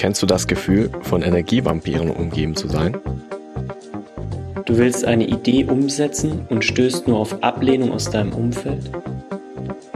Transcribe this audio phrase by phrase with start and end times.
[0.00, 2.96] Kennst du das Gefühl, von Energievampiren umgeben zu sein?
[4.64, 8.90] Du willst eine Idee umsetzen und stößt nur auf Ablehnung aus deinem Umfeld?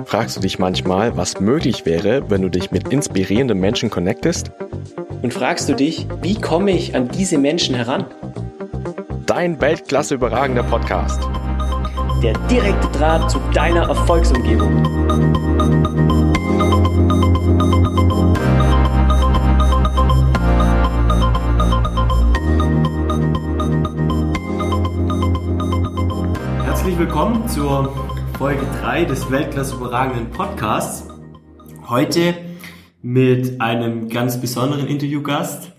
[0.05, 4.51] Fragst du dich manchmal, was möglich wäre, wenn du dich mit inspirierenden Menschen connectest?
[5.23, 8.05] Und fragst du dich, wie komme ich an diese Menschen heran?
[9.25, 11.23] Dein Weltklasse überragender Podcast.
[12.23, 15.04] Der direkte Draht zu deiner Erfolgsumgebung.
[27.25, 27.91] Willkommen zur
[28.37, 31.09] Folge 3 des Weltklasse überragenden Podcasts.
[31.89, 32.35] Heute
[33.01, 35.73] mit einem ganz besonderen Interviewgast,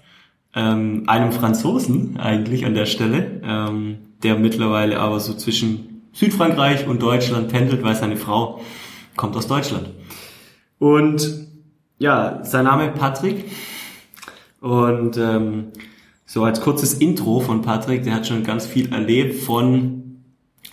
[0.55, 7.03] ähm, einem Franzosen eigentlich an der Stelle, ähm, der mittlerweile aber so zwischen Südfrankreich und
[7.03, 8.61] Deutschland pendelt, weil seine Frau
[9.15, 9.91] kommt aus Deutschland.
[10.79, 11.47] Und
[11.99, 13.51] ja, sein Name Patrick.
[14.61, 15.65] Und ähm,
[16.25, 20.04] so als kurzes Intro von Patrick, der hat schon ganz viel erlebt von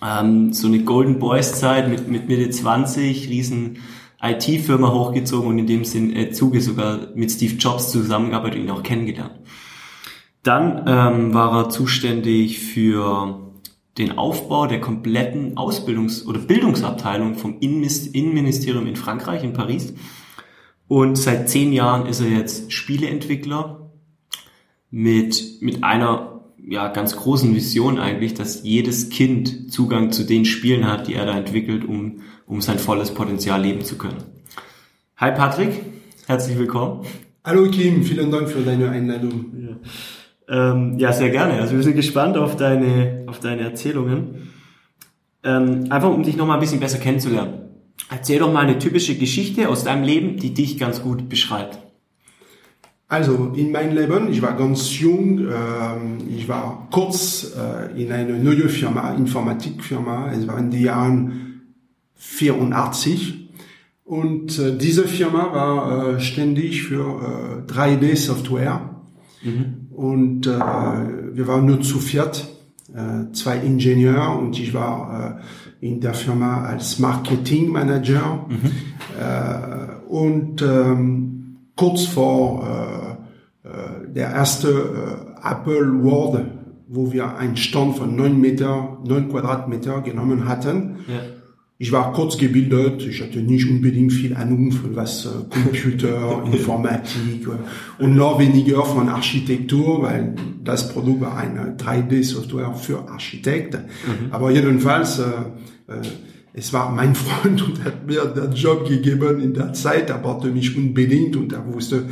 [0.03, 3.79] ähm, so eine Golden Boys Zeit mit, mit Mitte 20, riesen
[4.21, 8.71] IT-Firma hochgezogen und in dem Sinn, äh, Zuge sogar mit Steve Jobs zusammengearbeitet und ihn
[8.71, 9.41] auch kennengelernt.
[10.43, 13.53] Dann ähm, war er zuständig für
[13.99, 19.95] den Aufbau der kompletten Ausbildungs- oder Bildungsabteilung vom Innenministerium in Frankreich, in Paris.
[20.89, 23.91] Und seit zehn Jahren ist er jetzt Spieleentwickler
[24.91, 26.32] mit, mit einer
[26.67, 31.27] ja, ganz großen Vision eigentlich, dass jedes Kind Zugang zu den Spielen hat, die er
[31.27, 34.23] da entwickelt, um, um sein volles Potenzial leben zu können.
[35.17, 35.81] Hi Patrick,
[36.27, 37.05] herzlich willkommen.
[37.45, 39.81] Hallo Kim, vielen Dank für deine Einladung.
[40.49, 41.55] Ja, ähm, ja sehr gerne.
[41.55, 44.53] Also wir sind gespannt auf deine, auf deine Erzählungen.
[45.45, 47.63] Ähm, einfach um dich nochmal ein bisschen besser kennenzulernen.
[48.11, 51.79] Erzähl doch mal eine typische Geschichte aus deinem Leben, die dich ganz gut beschreibt.
[53.13, 58.39] Also in meinem Leben, ich war ganz jung, äh, ich war kurz äh, in einer
[58.39, 61.61] neuen Firma, Informatikfirma, es war in den Jahren
[62.15, 63.51] 84
[64.05, 68.81] und äh, diese Firma war äh, ständig für äh, 3D-Software
[69.43, 69.89] mhm.
[69.91, 72.49] und äh, wir waren nur zu viert,
[72.95, 75.43] äh, zwei Ingenieure und ich war
[75.83, 78.71] äh, in der Firma als Marketing Manager mhm.
[79.21, 81.33] äh, und ähm,
[81.77, 82.82] kurz vor äh,
[84.15, 86.47] der erste äh, Apple World,
[86.89, 90.97] wo wir einen Stand von neun Meter, neun Quadratmeter genommen hatten.
[91.09, 91.21] Ja.
[91.79, 97.47] Ich war kurz gebildet, ich hatte nicht unbedingt viel Ahnung von was äh, Computer, Informatik
[97.47, 103.87] äh, und noch weniger von Architektur, weil das Produkt war eine 3D-Software für Architekten.
[104.07, 104.33] Mhm.
[104.33, 105.23] Aber jedenfalls, äh,
[105.89, 106.03] äh,
[106.53, 110.49] es war mein Freund und hat mir den Job gegeben in der Zeit, er brauchte
[110.49, 112.05] mich unbedingt und er wusste,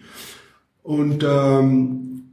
[0.83, 2.24] Und ähm,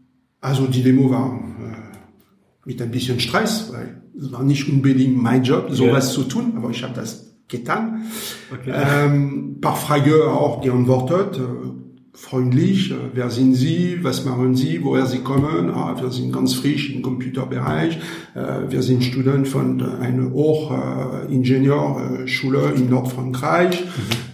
[0.40, 5.42] also die Demo war äh, mit ein bisschen Stress, weil es war nicht unbedingt mein
[5.42, 6.22] Job, sowas ja.
[6.22, 8.04] zu tun, aber ich habe das getan.
[8.52, 8.72] Okay.
[8.74, 11.38] Ähm, paar Fragen auch geantwortet.
[11.38, 11.85] Äh,
[12.16, 12.90] freundlich.
[12.90, 14.00] Äh, wer sind Sie?
[14.02, 14.82] Was machen Sie?
[14.82, 15.70] Woher Sie kommen?
[15.70, 18.00] Ah, wir sind ganz frisch im Computerbereich.
[18.34, 23.84] Äh, wir sind Student von einer Hochingenieurschule in Nordfrankreich.
[23.84, 23.88] Mhm.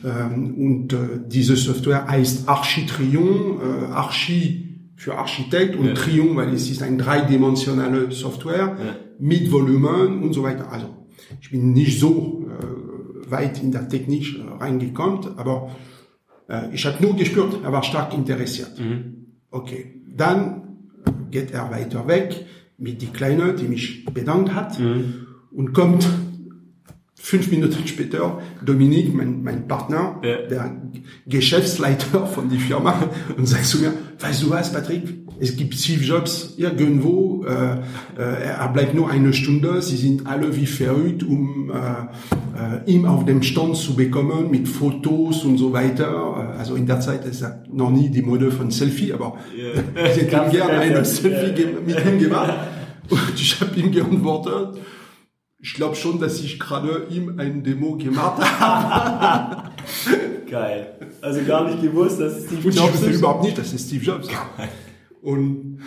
[0.05, 0.97] Ähm, und
[1.29, 3.61] diese Software heißt Architrion.
[3.93, 5.95] Archi für Architekt und ja.
[5.95, 8.97] Triumph, weil es ist eine dreidimensionale Software ja.
[9.19, 10.71] mit Volumen und so weiter.
[10.71, 10.87] Also
[11.41, 15.73] ich bin nicht so äh, weit in der Technik äh, reingekommen, aber äh,
[16.73, 18.79] ich habe nur gespürt, er war stark interessiert.
[18.79, 19.27] Mhm.
[19.51, 20.79] Okay, dann
[21.31, 22.47] geht er weiter weg
[22.79, 25.27] mit die Kleine, die mich bedankt hat mhm.
[25.51, 26.07] und kommt
[27.23, 30.39] fünf Minuten später Dominik, mein, mein Partner, ja.
[30.49, 30.77] der
[31.27, 35.05] Geschäftsleiter von die Firma, und sagt zu mir, weißt du was, Patrick,
[35.39, 37.79] es gibt Steve Jobs irgendwo, äh,
[38.21, 43.07] äh, er bleibt nur eine Stunde, sie sind alle wie verrückt, um äh, äh, ihm
[43.07, 46.55] auf dem Stand zu bekommen mit Fotos und so weiter.
[46.59, 49.83] Also in der Zeit ist er noch nie die Mode von Selfie, aber yeah.
[50.07, 51.71] ich hätte gerne eine Selfie yeah.
[51.87, 52.55] mit ihm gemacht.
[53.09, 54.81] Und ich habe ihm geantwortet,
[55.63, 59.71] ich glaube schon, dass ich gerade ihm ein Demo gemacht habe.
[60.51, 60.99] Geil.
[61.21, 63.07] Also gar nicht gewusst, dass es Steve Jobs ist.
[63.07, 64.37] Ich überhaupt nicht, dass es Steve Jobs ist.
[65.23, 65.79] Und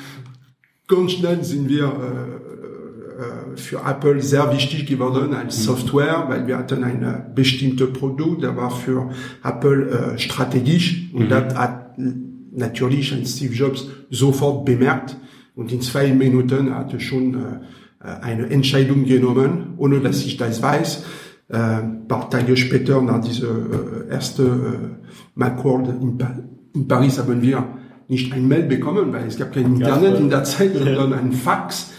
[0.87, 5.63] ganz schnell sind wir äh, äh, für Apple sehr wichtig geworden als mhm.
[5.63, 9.09] Software, weil wir hatten ein bestimmtes Produkt, der war für
[9.43, 11.29] Apple äh, strategisch und mhm.
[11.29, 15.17] das hat natürlich ein Steve Jobs sofort bemerkt
[15.53, 17.59] und in zwei Minuten hatte schon äh, äh,
[18.05, 21.05] eine Entscheidung genommen, ohne dass ich das weiß.
[21.47, 26.39] Äh, ein paar Tage später, nach dieser äh, erste äh, Macworld in, pa
[26.73, 27.63] in Paris, haben wir
[28.07, 31.91] nicht ein Mail bekommen, weil es gab kein Internet in der Zeit, sondern ein Fax.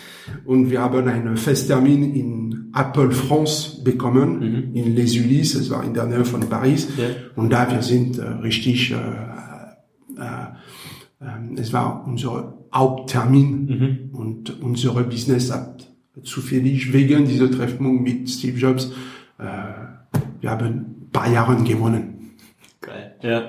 [0.44, 4.74] Und wir haben einen Festtermin in Apple France bekommen, mhm.
[4.74, 6.88] in Les Ulysses, es war in der Nähe von Paris.
[6.96, 7.04] Ja.
[7.36, 10.24] Und da wir sind äh, richtig, äh, äh,
[11.24, 14.18] äh, es war unser Haupttermin mhm.
[14.18, 15.85] und unsere Business hat
[16.22, 18.92] zufällig wegen dieser Treffung mit Steve Jobs,
[19.38, 19.42] äh,
[20.40, 22.34] wir haben ein paar Jahre gewonnen.
[22.80, 23.42] Geil, ja.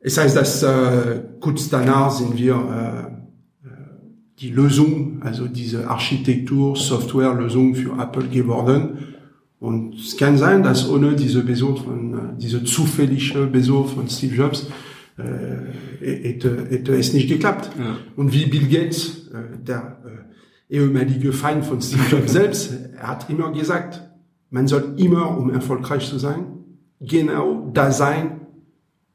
[0.00, 3.70] Es heißt, dass äh, kurz danach sind wir äh, äh,
[4.38, 9.14] die Lösung, also diese Architektur, Softwarelösung für Apple geworden.
[9.60, 14.36] Und es kann sein, dass ohne diese Besuch von, äh, diese zufällige Besuch von Steve
[14.36, 14.68] Jobs,
[15.18, 17.70] äh, hätte, hätte es nicht geklappt.
[17.76, 17.96] Ja.
[18.14, 19.97] Und wie Bill Gates, äh, der
[20.68, 24.02] ehemalige Feind von Steve Jobs selbst, er hat immer gesagt,
[24.50, 26.46] man soll immer, um erfolgreich zu sein,
[27.00, 28.40] genau da sein,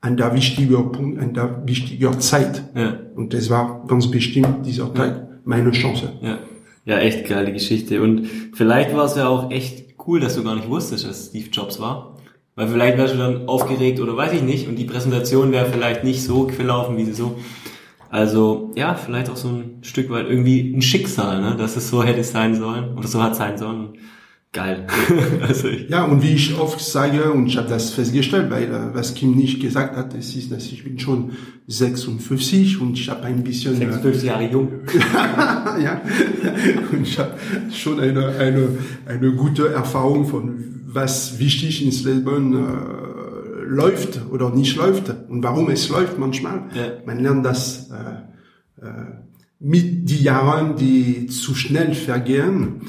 [0.02, 2.64] an der wichtiger Punkt, an der wichtiger Zeit.
[2.76, 2.98] Ja.
[3.16, 5.28] Und das war ganz bestimmt dieser Tag ja.
[5.46, 6.12] meine Chance.
[6.22, 6.40] Ja.
[6.86, 8.02] ja, echt geile Geschichte.
[8.02, 11.50] Und vielleicht war es ja auch echt cool, dass du gar nicht wusstest, dass Steve
[11.50, 12.18] Jobs war.
[12.56, 16.04] Weil vielleicht wärst du dann aufgeregt oder weiß ich nicht und die Präsentation wäre vielleicht
[16.04, 17.40] nicht so gelaufen, wie sie so.
[18.14, 21.56] Also ja, vielleicht auch so ein Stück weit irgendwie ein Schicksal, ne?
[21.58, 23.98] dass es so hätte sein sollen oder so hat sein sollen.
[24.52, 24.86] Geil.
[25.42, 29.16] also ja, und wie ich oft sage, und ich habe das festgestellt, weil äh, was
[29.16, 31.32] Kim nicht gesagt hat, das ist, dass ich bin schon
[31.66, 33.78] 56 und ich habe ein bisschen...
[33.78, 34.70] 56 äh, Jahre jung.
[35.84, 36.00] ja,
[36.92, 37.32] und ich habe
[37.72, 38.68] schon eine, eine,
[39.08, 43.03] eine gute Erfahrung von was wichtig ins Leben äh,
[43.74, 46.64] läuft oder nicht läuft und warum es läuft manchmal.
[46.74, 46.94] Ja.
[47.06, 48.90] Man lernt das äh, äh,
[49.60, 52.82] mit die Jahren, die zu schnell vergehen.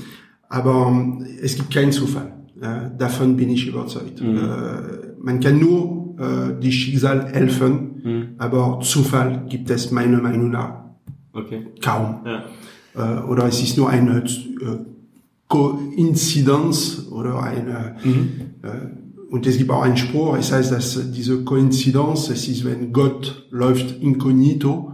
[0.48, 2.32] Aber ähm, es gibt keinen Zufall.
[2.60, 4.20] Äh, davon bin ich überzeugt.
[4.20, 4.36] Mhm.
[4.36, 4.42] Äh,
[5.20, 8.28] man kann nur äh, die Schicksal helfen, mhm.
[8.38, 10.84] aber Zufall gibt es meiner Meinung nach
[11.32, 11.66] okay.
[11.80, 12.20] kaum.
[12.24, 12.44] Ja.
[12.94, 14.78] Äh, oder es ist nur eine äh,
[15.48, 18.40] Koinzidenz oder eine mhm.
[19.34, 23.48] Und es gibt auch einen Spruch, es heißt, dass diese Koinzidenz, es ist, wenn Gott
[23.50, 24.92] läuft incognito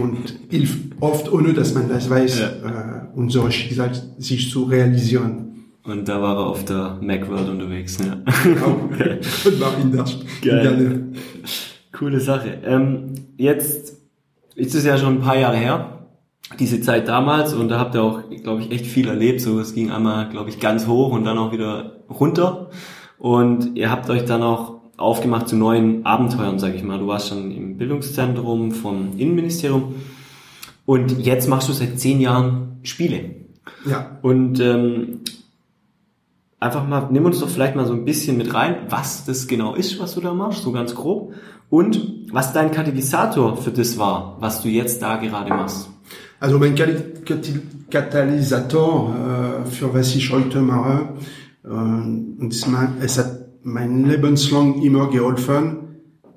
[0.00, 2.46] und hilft oft, ohne dass man das weiß, ja.
[2.46, 5.66] äh, unsere Schicksal sich zu realisieren.
[5.84, 8.16] Und da war er auf der Macworld unterwegs, ja.
[8.44, 8.66] Genau.
[9.44, 10.06] und war in der,
[10.40, 10.66] Geil.
[10.66, 11.20] In der
[11.92, 12.58] Coole Sache.
[12.64, 13.94] Ähm, jetzt
[14.54, 16.08] ist es ja schon ein paar Jahre her,
[16.58, 19.42] diese Zeit damals und da habt ihr auch, glaube ich, echt viel erlebt.
[19.42, 22.70] So, es ging einmal, glaube ich, ganz hoch und dann auch wieder runter.
[23.18, 26.98] Und ihr habt euch dann auch aufgemacht zu neuen Abenteuern, sage ich mal.
[26.98, 29.94] Du warst schon im Bildungszentrum vom Innenministerium
[30.86, 33.36] und jetzt machst du seit zehn Jahren Spiele.
[33.84, 34.18] Ja.
[34.22, 35.20] Und ähm,
[36.60, 39.74] einfach mal, nimm uns doch vielleicht mal so ein bisschen mit rein, was das genau
[39.74, 41.34] ist, was du da machst, so ganz grob.
[41.68, 45.90] Und was dein Katalysator für das war, was du jetzt da gerade machst.
[46.38, 46.76] Also mein
[47.90, 51.08] Katalysator äh, für was ich heute mache,
[51.66, 52.48] und
[53.00, 55.78] es hat mein lebenslang immer geholfen,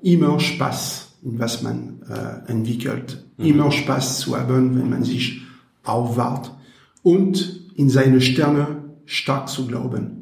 [0.02, 3.44] immer Spaß, in was man äh, entwickelt, mhm.
[3.44, 5.42] immer Spaß zu haben, wenn man sich
[5.84, 6.52] aufwahrt
[7.02, 8.66] und in seine Sterne
[9.04, 10.16] stark zu glauben.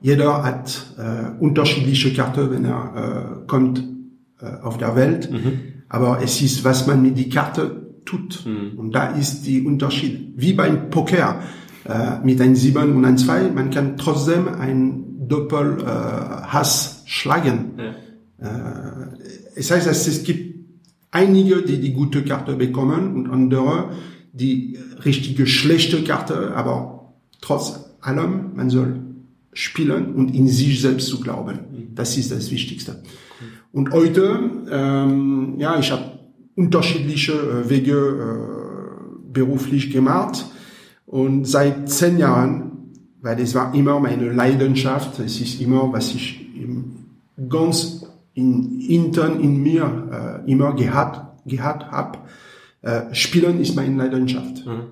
[0.00, 3.84] Jeder hat äh, unterschiedliche Karten, wenn er äh, kommt
[4.40, 5.60] äh, auf der Welt, mhm.
[5.88, 8.44] aber es ist, was man mit die Karte tut.
[8.46, 8.78] Mhm.
[8.78, 10.32] Und da ist die Unterschied.
[10.36, 11.40] Wie beim Poker
[11.84, 17.72] äh, mit ein 7 und ein 2, man kann trotzdem ein Doppel äh, Hass schlagen.
[17.78, 18.46] Ja.
[18.46, 19.06] Äh,
[19.54, 20.52] es heißt, dass es gibt
[21.10, 23.90] einige, die die gute Karte bekommen und andere,
[24.32, 29.00] die richtige schlechte Karte, aber trotz allem, man soll
[29.52, 31.58] spielen und in sich selbst zu glauben.
[31.70, 31.94] Mhm.
[31.94, 33.02] Das ist das Wichtigste.
[33.72, 34.38] Und heute,
[34.70, 36.18] ähm, ja, ich habe
[36.56, 40.46] unterschiedliche äh, Wege äh, beruflich gemacht
[41.12, 46.40] und seit zehn Jahren, weil es war immer meine Leidenschaft, es ist immer, was ich
[47.50, 52.18] ganz in, intern in mir äh, immer gehabt, gehabt habe.
[52.80, 54.64] Äh, Spielen ist meine Leidenschaft.
[54.64, 54.84] Mhm.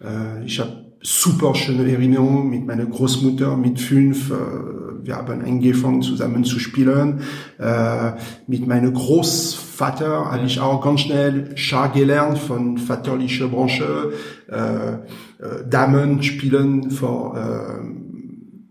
[0.00, 4.30] Äh, ich habe super schöne Erinnerungen mit meiner Großmutter mit fünf.
[4.30, 4.34] Äh,
[5.02, 7.20] wir haben angefangen zusammen zu spielen.
[7.58, 8.12] Äh,
[8.46, 14.14] mit meinem Großvater habe ich auch ganz schnell Schach gelernt von vaterlicher Branche.
[15.38, 17.84] Äh, äh, Damen spielen vor äh,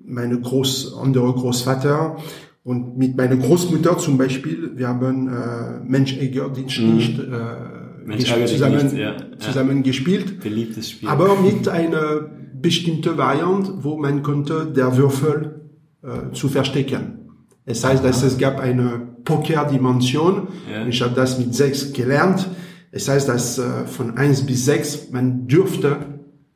[0.05, 2.17] meine Groß andere Großvater.
[2.63, 7.33] Und mit meiner Großmutter zum Beispiel, wir haben äh, Mensch Egger Dienst nicht mhm.
[7.33, 9.15] äh, Mensch, zusammen, nicht, ja.
[9.37, 9.83] zusammen ja.
[9.83, 10.39] gespielt.
[10.41, 11.09] Beliebtes Spiel.
[11.09, 12.29] Aber mit einer
[12.59, 15.69] bestimmten Variante, wo man konnte der Würfel
[16.01, 17.19] äh, zu verstecken.
[17.65, 20.47] Es heißt, dass es gab eine Poker-Dimension.
[20.71, 20.87] Ja.
[20.87, 22.47] Ich habe das mit sechs gelernt.
[22.91, 26.14] Es heißt, dass äh, von eins bis sechs man dürfte,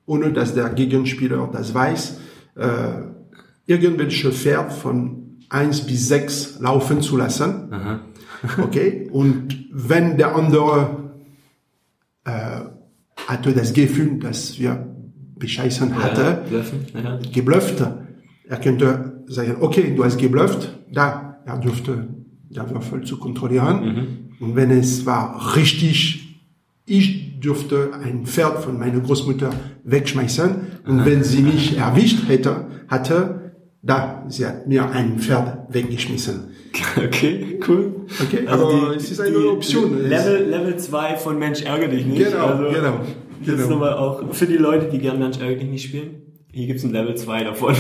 [0.10, 2.20] ohne dass der Gegenspieler das weiß,
[2.56, 2.68] äh,
[3.68, 7.72] irgendwelche Pferd von eins bis sechs laufen zu lassen.
[7.72, 8.00] Aha.
[8.64, 9.08] okay?
[9.12, 11.12] Und wenn der andere
[12.26, 12.62] äh,
[13.28, 14.88] hatte das Gefühl, dass wir
[15.38, 17.20] bescheißen hatte, ja, ja.
[17.32, 17.80] geblufft.
[18.48, 22.08] Er könnte sagen, okay, du hast geblufft, da, er dürfte
[22.50, 23.86] der Würfel zu kontrollieren.
[23.86, 24.08] Mhm.
[24.40, 26.40] Und wenn es war richtig,
[26.88, 29.52] ich dürfte ein Pferd von meiner Großmutter
[29.84, 30.56] wegschmeißen.
[30.86, 36.52] Und wenn sie mich erwischt hätte, hatte, da, sie hat mir ein Pferd weggeschmissen.
[36.96, 38.06] Okay, cool.
[38.22, 40.08] Okay, also aber die, es ist eine Option.
[40.08, 42.24] Level, Level 2 von Mensch ärger dich nicht.
[42.24, 43.00] Genau, also, genau.
[43.44, 43.58] Genau.
[43.58, 46.22] Jetzt nochmal auch für die Leute, die gerne Mensch ärger dich nicht spielen.
[46.52, 47.76] Hier gibt's ein Level 2 davon.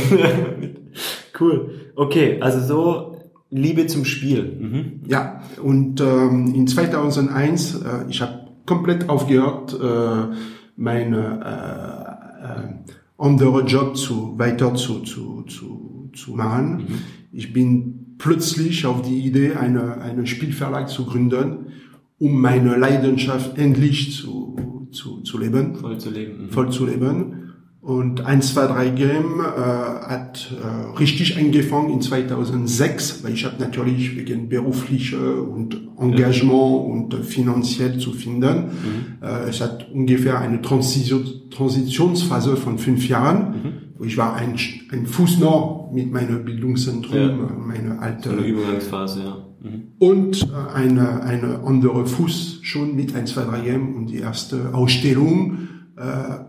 [1.40, 1.92] cool.
[1.96, 3.20] Okay, also so
[3.52, 4.44] Liebe zum Spiel.
[4.44, 5.02] Mhm.
[5.08, 8.39] Ja, und ähm, in 2001, äh, ich habe
[8.70, 10.36] komplett aufgehört, äh,
[10.78, 12.74] meine äh, äh,
[13.18, 16.78] andere Job zu weiter zu zu zu, zu machen.
[16.78, 17.00] Mhm.
[17.32, 21.72] Ich bin plötzlich auf die Idee, eine, einen Spielverlag zu gründen,
[22.20, 25.76] um meine Leidenschaft endlich zu, zu, zu leben.
[25.76, 26.44] Voll zu leben.
[26.44, 26.50] Mhm.
[26.52, 27.49] Voll zu leben.
[27.82, 33.56] Und 1, 2, 3 Game äh, hat äh, richtig angefangen in 2006, weil ich habe
[33.60, 36.94] natürlich wegen berufliche und Engagement ja.
[36.94, 38.66] und äh, finanziell zu finden.
[38.66, 39.26] Mhm.
[39.26, 43.62] Äh, es hat ungefähr eine Transition, Transitionsphase von fünf Jahren.
[43.64, 44.56] Mhm ich war ein,
[44.92, 47.30] ein Fuß noch mit meinem Bildungszentrum, ja.
[47.30, 48.32] Äh, meine alte.
[48.32, 49.38] Eine Übergangsphase, ja.
[49.62, 49.84] Mhm.
[50.00, 54.74] Und äh, eine, eine andere Fuß schon mit 1, 2, 3 M und die erste
[54.74, 55.68] Ausstellung.
[55.98, 56.49] Äh,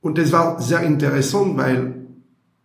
[0.00, 2.06] und es war sehr interessant, weil,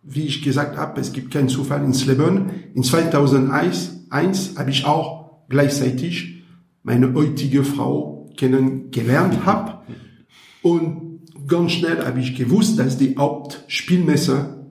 [0.02, 2.50] wie ich gesagt habe, es gibt keinen Zufall ins Leben.
[2.74, 6.44] In 2001 habe ich auch gleichzeitig
[6.82, 9.86] meine heutige Frau kennengelernt hab
[10.62, 14.66] und ganz schnell habe ich gewusst, dass die Hauptspielmesse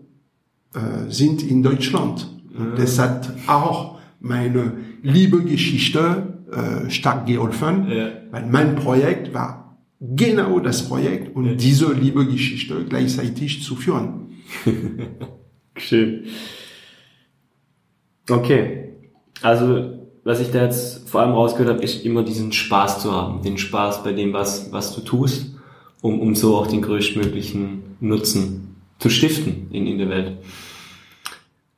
[0.73, 2.31] äh, sind in Deutschland.
[2.57, 8.09] Und das hat auch meine liebe Geschichte äh, stark geholfen, ja.
[8.31, 9.64] weil mein Projekt war
[9.99, 14.43] genau das Projekt und diese liebe Geschichte gleichzeitig zu führen.
[15.77, 16.25] Schön.
[18.29, 18.89] Okay.
[19.41, 23.41] Also, was ich da jetzt vor allem rausgehört habe, ist immer diesen Spaß zu haben.
[23.41, 25.55] Den Spaß bei dem, was, was du tust
[26.05, 30.37] um, um so auch den größtmöglichen Nutzen zu stiften in, in der Welt.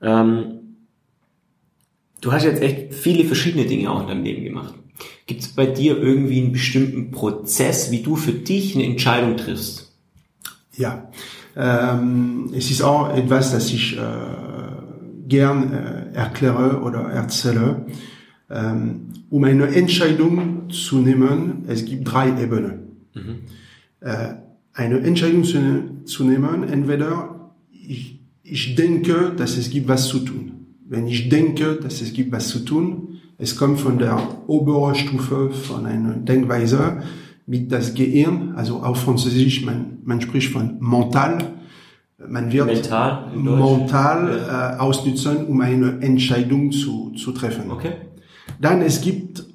[0.02, 0.76] Ähm,
[2.20, 4.74] du hast jetzt echt viele verschiedene Dinge auch in deinem Leben gemacht.
[5.28, 9.94] Gibt es bei dir irgendwie einen bestimmten Prozess, wie du für dich eine Entscheidung triffst?
[10.76, 11.10] Ja,
[11.56, 14.02] ähm, es ist auch etwas, das ich äh,
[15.28, 17.86] gern äh, erkläre oder erzähle.
[18.50, 22.98] Ähm, um eine Entscheidung zu nehmen, es gibt drei Ebenen.
[23.14, 23.40] Mhm
[24.02, 24.34] äh,
[24.74, 26.64] eine Entscheidung zu, zu nehmen.
[26.64, 30.52] Entweder ich, ich denke, dass es gibt was zu tun.
[30.88, 35.52] Wenn ich denke, dass es gibt was zu tun, Es kommt von der oberen Stufe
[35.52, 37.04] von einer Denkweise
[37.46, 41.54] mit das Gehirn, also auf Französisch, man, man spricht von mental.
[42.28, 44.76] Man wird Mental mental Ja.
[44.76, 47.70] äh, ausnutzen, um eine Entscheidung zu, zu treffen.
[47.70, 47.92] Okay.
[48.60, 49.46] Dann es gibt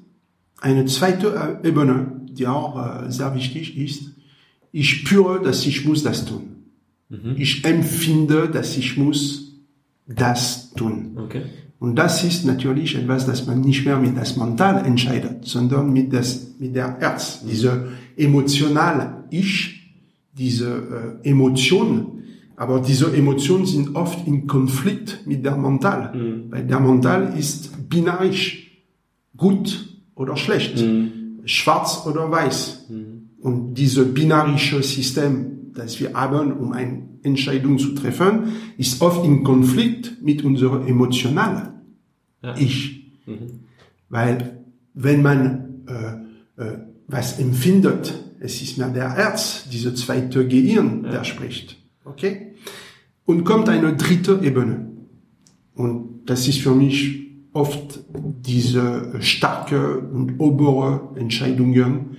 [0.61, 4.11] eine zweite äh, Ebene, die auch äh, sehr wichtig ist.
[4.71, 6.49] Ich spüre, dass ich muss das tun.
[7.35, 9.61] Ich empfinde, dass ich muss
[10.07, 11.15] das tun.
[11.23, 11.43] Okay.
[11.83, 16.13] Und das ist natürlich etwas, das man nicht mehr mit das Mental entscheidet, sondern mit
[16.13, 19.91] das, mit der Herz, diese emotionale Ich,
[20.31, 22.23] diese äh, Emotion.
[22.55, 26.13] Aber diese Emotionen sind oft in Konflikt mit der Mental,
[26.51, 28.81] weil der Mental ist binarisch,
[29.35, 29.85] gut
[30.15, 30.81] oder schlecht,
[31.43, 32.87] schwarz oder weiß.
[33.41, 39.43] Und diese binarische System, das wir haben, um eine Entscheidung zu treffen, ist oft in
[39.43, 41.72] Konflikt mit unserer emotionalen
[42.43, 42.55] Ja.
[42.57, 43.11] Ich.
[44.09, 51.03] Weil wenn man äh, äh, was empfindet, es ist mehr der Herz, diese zweite Gehirn,
[51.03, 51.77] der spricht.
[52.03, 52.53] Okay?
[53.25, 54.91] Und kommt eine dritte Ebene.
[55.75, 57.23] Und das ist für mich
[57.53, 62.17] oft diese starke und obere Entscheidungen,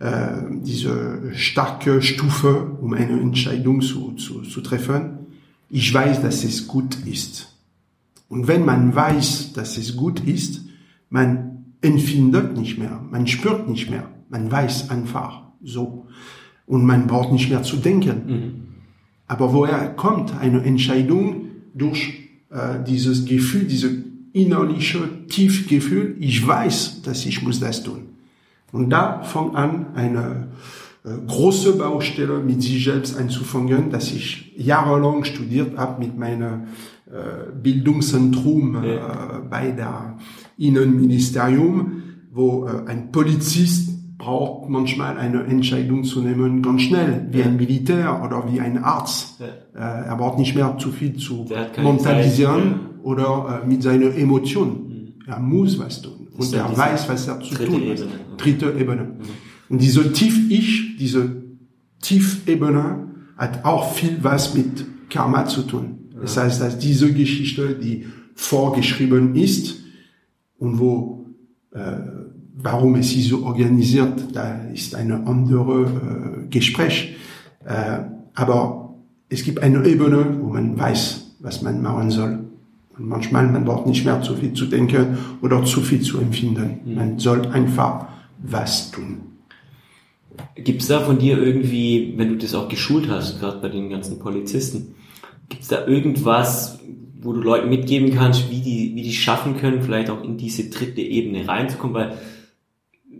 [0.00, 5.26] äh, diese starke Stufe, um eine Entscheidung zu, zu, zu treffen.
[5.68, 7.49] Ich weiß, dass es gut ist.
[8.30, 10.62] Und wenn man weiß, dass es gut ist,
[11.10, 16.06] man empfindet nicht mehr, man spürt nicht mehr, man weiß einfach so.
[16.64, 18.84] Und man braucht nicht mehr zu denken.
[19.26, 23.92] Aber woher kommt eine Entscheidung durch äh, dieses Gefühl, dieses
[24.32, 28.10] innerliche Tiefgefühl, ich weiß, dass ich muss das tun.
[28.70, 30.48] Und da fängt an eine
[31.04, 36.66] äh, große Baustelle mit sich selbst anzufangen, dass ich jahrelang studiert habe mit meinem äh,
[37.62, 38.98] Bildungszentrum äh,
[39.48, 40.18] bei der
[40.56, 42.02] Innenministerium,
[42.32, 43.90] wo äh, ein Polizist
[44.20, 49.40] braucht manchmal eine Entscheidung zu nehmen ganz schnell, wie ein Militär oder wie ein Arzt.
[49.40, 49.46] Ja.
[50.02, 51.46] Äh, er braucht nicht mehr zu viel zu
[51.82, 55.14] mentalisieren oder äh, mit seinen Emotionen.
[55.26, 56.28] Er muss was tun.
[56.36, 58.06] Und dann er weiß, was er zu tun hat.
[58.36, 59.16] Dritte Ebene.
[59.68, 61.42] Und diese Tief-Ich, diese
[62.00, 65.99] Tiefebene hat auch viel was mit Karma zu tun.
[66.20, 69.76] Das heißt, dass diese Geschichte, die vorgeschrieben ist
[70.58, 71.26] und wo,
[71.72, 71.80] äh,
[72.54, 77.16] warum es ist so organisiert, da ist eine andere äh, Gespräch.
[77.64, 78.00] Äh,
[78.34, 78.94] aber
[79.28, 82.40] es gibt eine Ebene, wo man weiß, was man machen soll.
[82.98, 86.80] Und manchmal, man braucht nicht mehr zu viel zu denken oder zu viel zu empfinden.
[86.94, 89.20] Man soll einfach was tun.
[90.54, 94.18] Gibt's da von dir irgendwie, wenn du das auch geschult hast, gerade bei den ganzen
[94.18, 94.94] Polizisten,
[95.50, 96.78] gibt's da irgendwas,
[97.20, 100.70] wo du Leuten mitgeben kannst, wie die, wie die schaffen können, vielleicht auch in diese
[100.70, 101.94] dritte Ebene reinzukommen?
[101.94, 102.18] Weil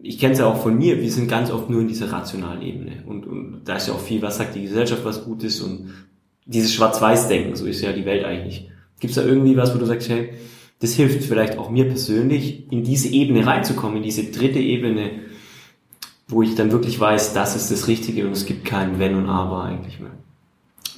[0.03, 2.63] ich kenne es ja auch von mir, wir sind ganz oft nur in dieser rationalen
[2.63, 3.03] Ebene.
[3.07, 5.91] Und, und da ist ja auch viel, was sagt die Gesellschaft, was gut ist und
[6.47, 8.71] dieses Schwarz-Weiß-Denken, so ist ja die Welt eigentlich.
[8.99, 10.31] Gibt's da irgendwie was, wo du sagst, hey,
[10.81, 15.11] das hilft vielleicht auch mir persönlich, in diese Ebene reinzukommen, in diese dritte Ebene,
[16.27, 19.29] wo ich dann wirklich weiß, das ist das Richtige und es gibt kein Wenn und
[19.29, 20.13] Aber eigentlich mehr.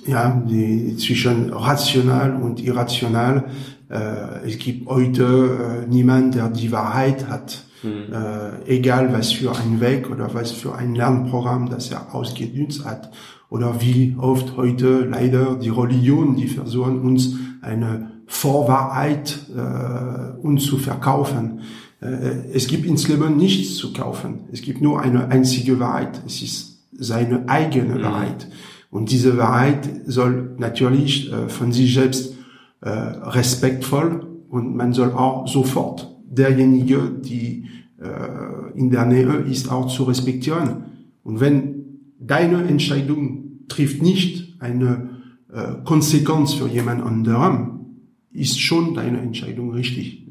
[0.06, 3.44] Ja, die, zwischen rational und irrational.
[3.88, 7.64] Äh, es gibt heute äh, niemand, der die Wahrheit hat.
[7.84, 13.10] Äh, egal was für ein Weg oder was für ein Lernprogramm, das er ausgenutzt hat.
[13.50, 20.78] Oder wie oft heute leider die Religion, die versuchen uns eine Vorwahrheit äh, uns zu
[20.78, 21.60] verkaufen.
[22.00, 24.44] Äh, es gibt ins Leben nichts zu kaufen.
[24.52, 26.22] Es gibt nur eine einzige Wahrheit.
[26.24, 28.46] Es ist seine eigene Wahrheit.
[28.92, 32.36] Und diese Wahrheit soll natürlich äh, von sich selbst
[32.82, 39.86] äh, respektvoll und man soll auch sofort derjenige, die äh, in der Nähe ist, auch
[39.86, 40.84] zu respektieren.
[41.24, 47.86] Und wenn deine Entscheidung trifft nicht eine äh, Konsequenz für jemand anderem,
[48.30, 50.28] ist schon deine Entscheidung richtig.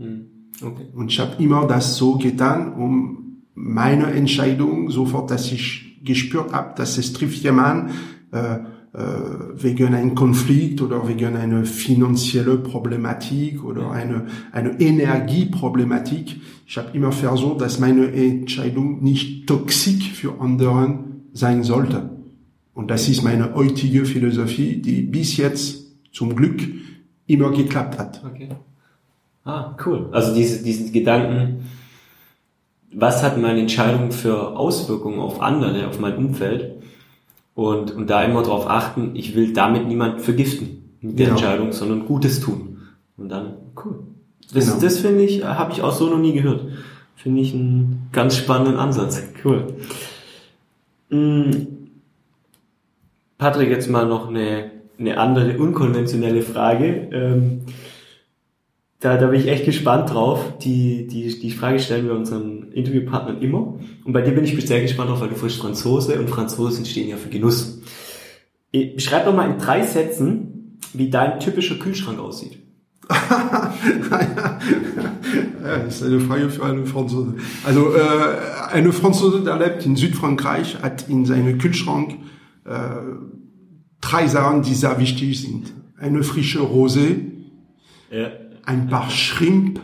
[0.61, 0.85] Okay.
[0.93, 6.75] Und ich habe immer das so getan, um meine Entscheidung sofort, dass ich gespürt habe,
[6.75, 7.89] dass es trifft jemand
[8.33, 16.41] wegen einem Konflikt oder wegen einer finanziellen Problematik oder eine, eine Energieproblematik.
[16.67, 22.09] Ich habe immer versucht, dass meine Entscheidung nicht toxisch für anderen sein sollte.
[22.73, 26.61] Und das ist meine heutige Philosophie, die bis jetzt zum Glück
[27.27, 28.21] immer geklappt hat.
[28.25, 28.49] Okay.
[29.43, 30.09] Ah, cool.
[30.11, 31.65] Also diese, diesen Gedanken,
[32.93, 36.81] was hat meine Entscheidung für Auswirkungen auf andere, auf mein Umfeld?
[37.53, 41.37] Und, und da immer darauf achten, ich will damit niemand vergiften mit der Genau.
[41.37, 42.79] Entscheidung, sondern Gutes tun.
[43.17, 43.99] Und dann, cool.
[44.53, 44.79] Das, Genau.
[44.81, 46.65] das finde ich, habe ich auch so noch nie gehört.
[47.15, 49.21] Finde ich einen ganz spannenden Ansatz.
[49.43, 49.67] Cool.
[51.09, 51.51] Mm.
[53.37, 57.09] Patrick, jetzt mal noch eine, eine andere unkonventionelle Frage.
[57.11, 57.61] Ähm,
[59.01, 60.57] da, da bin ich echt gespannt drauf.
[60.59, 63.79] Die, die, die Frage stellen wir unseren Interviewpartnern immer.
[64.05, 67.09] Und bei dir bin ich sehr gespannt drauf, weil du frisch Franzose und Franzosen stehen
[67.09, 67.81] ja für Genuss.
[68.71, 72.59] Beschreib doch mal in drei Sätzen, wie dein typischer Kühlschrank aussieht.
[73.09, 73.73] Ja,
[75.63, 77.35] das ist eine Frage für einen Franzose.
[77.65, 82.17] Also äh, eine Franzose, der lebt in Südfrankreich, hat in seinem Kühlschrank
[82.65, 82.69] äh,
[83.99, 85.73] drei Sachen, die sehr wichtig sind.
[85.97, 87.15] Eine frische Rosé,
[88.11, 88.29] Ja.
[88.65, 89.79] Ein paar Shrimp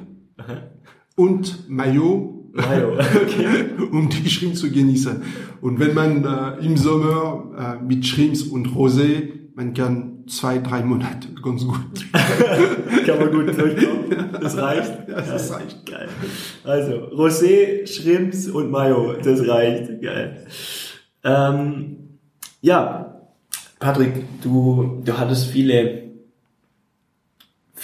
[1.16, 3.66] und Mayo, Mayo, okay.
[3.92, 5.22] um die Shrimp zu genießen.
[5.62, 10.84] Und wenn man äh, im Sommer äh, mit Shrimps und Rosé, man kann zwei, drei
[10.84, 12.06] Monate ganz gut.
[13.06, 14.30] Kann man gut durchkommen.
[14.42, 15.10] Das reicht.
[15.10, 15.86] Ja, das reicht.
[15.86, 16.10] Geil.
[16.63, 19.13] Also, Rosé, Shrimps und Mayo.
[19.24, 20.02] Das reicht.
[20.02, 20.46] Geil.
[21.24, 22.20] Ähm,
[22.62, 23.18] ja,
[23.80, 26.07] Patrick, du, du hattest viele,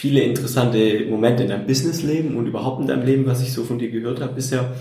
[0.04, 3.80] viele interessante Momente in deinem Businessleben und überhaupt in deinem Leben, was ich so von
[3.80, 4.74] dir gehört habe bisher.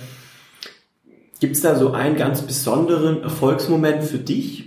[1.38, 4.64] Gibt es da so einen ganz besonderen Erfolgsmoment für dich?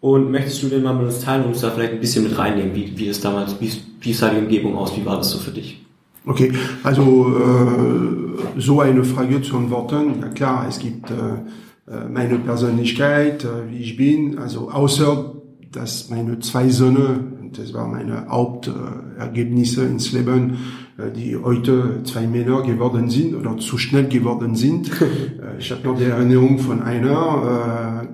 [0.00, 2.38] Und möchtest du den mal mit uns teilen und uns da vielleicht ein bisschen mit
[2.38, 3.68] reinnehmen, wie, wie es damals, wie,
[4.00, 5.84] wie sah die Umgebung aus, wie war das so für dich?
[6.24, 6.52] Okay,
[6.84, 13.42] also äh, so eine Frage zu antworten, ja klar, es gibt äh, äh, meine Persönlichkeit,
[13.42, 15.32] äh, wie ich bin, also außer
[15.72, 20.58] dass meine zwei Söhne, und das war meine Hauptergebnisse Ergebnisse ins Leben,
[20.98, 24.90] äh, die heute zwei Männer geworden sind oder zu schnell geworden sind.
[25.00, 28.08] äh, ich habe noch die Erinnerung von einer, äh,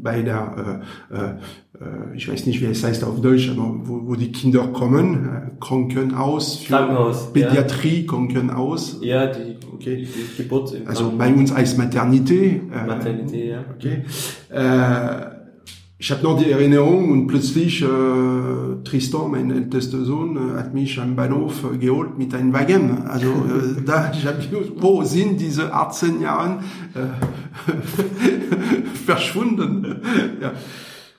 [0.00, 0.80] bei der,
[2.14, 6.64] ich weiß nicht, wie es heißt auf Deutsch, aber wo, wo die Kinder kommen, Krankenhaus,
[6.66, 8.98] Krankenhaus, Pädiatrie, Krankenhaus.
[9.02, 10.06] Ja, die, Okay.
[10.06, 12.60] die, Geburt Also bei uns heißt Maternité.
[12.86, 13.64] Maternité, ja.
[13.76, 14.02] Okay.
[14.50, 15.37] Äh,
[16.00, 17.86] ich habe noch die Erinnerung und plötzlich äh,
[18.84, 23.02] Tristan, mein ältester Sohn, äh, hat mich am Bahnhof äh, geholt mit einem Wagen.
[23.08, 26.62] Also äh, da, ich habe gewusst, wo sind diese 18 Jahre
[26.94, 27.00] äh,
[29.06, 29.96] verschwunden?
[30.40, 30.52] ja.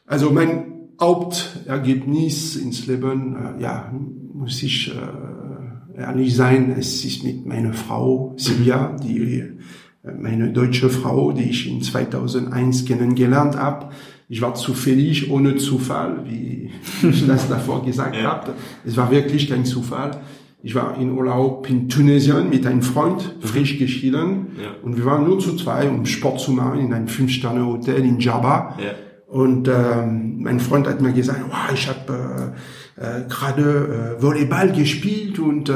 [0.06, 3.94] Also mein Hauptergebnis ins Leben, äh, ja,
[4.34, 10.90] muss ich äh, ehrlich sein, es ist mit meiner Frau Silvia, die äh, meine deutsche
[10.90, 13.90] Frau, die ich in 2001 kennengelernt habe.
[14.32, 16.70] Ich war zufällig, ohne Zufall, wie
[17.10, 18.24] ich das davor gesagt Ja.
[18.32, 18.54] habe.
[18.86, 20.12] Es war wirklich kein Zufall.
[20.62, 24.48] Ich war in Urlaub in Tunesien mit einem Freund, frisch geschieden.
[24.62, 24.70] Ja.
[24.84, 28.78] Und wir waren nur zu zwei, um Sport zu machen in einem Fünf-Sterne-Hotel in Djerba.
[28.78, 28.92] Ja.
[29.34, 32.54] Und ähm, mein Freund hat mir gesagt, wow, ich habe
[32.98, 35.74] äh, äh, gerade äh, Volleyball gespielt und äh,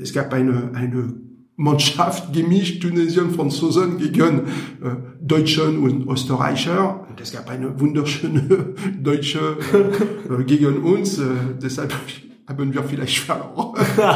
[0.00, 1.12] es gab eine, eine
[1.56, 4.38] Mannschaft gemischt, Tunesien, Franzosen gegen
[4.82, 7.06] äh, Deutschen und Österreicher.
[7.10, 8.40] Und es gab eine wunderschöne
[9.02, 9.78] Deutsche äh,
[10.32, 11.18] äh, gegen uns.
[11.18, 11.24] Äh,
[11.60, 11.92] deshalb
[12.46, 13.84] haben wir vielleicht verloren.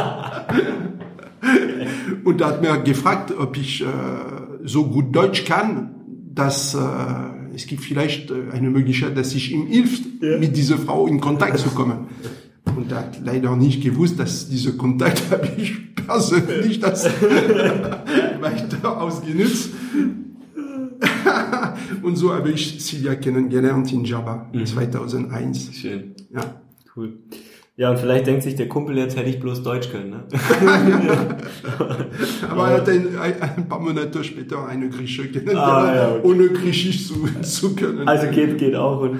[2.23, 3.85] Und er hat mir gefragt, ob ich äh,
[4.63, 5.95] so gut Deutsch kann,
[6.33, 6.79] dass äh,
[7.53, 11.59] es gibt vielleicht äh, eine Möglichkeit, dass ich ihm hilft, mit dieser Frau in Kontakt
[11.59, 12.07] zu kommen.
[12.75, 17.09] Und er hat leider nicht gewusst, dass diese Kontakt habe ich persönlich das
[18.39, 19.71] weiter ausgenutzt.
[22.05, 25.71] Und so habe ich Silvia kennengelernt in Java 2001.
[25.73, 26.13] Schön.
[26.33, 26.61] Ja.
[26.95, 27.13] Cool.
[27.77, 30.23] Ja, und vielleicht denkt sich der Kumpel, jetzt hätte ich bloß Deutsch können, ne?
[32.49, 36.21] Aber er hat ein, ein, ein paar Monate später eine Grieche kennengelernt, Ah, ja, okay.
[36.27, 38.07] ohne Griechisch zu, zu können.
[38.07, 39.01] Also geht, geht auch.
[39.01, 39.19] Und,